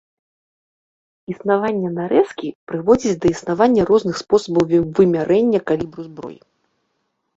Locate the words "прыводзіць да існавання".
2.71-3.81